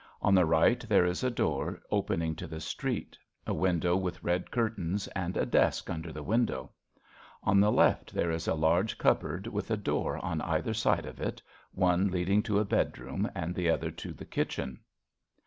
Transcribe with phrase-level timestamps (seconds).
[0.19, 4.23] On the right there is a door opening to the street, a win dow with
[4.23, 6.71] red curtains, and a desk under the window.
[7.43, 11.21] On the left there is a large cupboard with a door on either side of
[11.21, 11.39] it,
[11.71, 14.79] one leading to a bedroom and the other to the kitchen.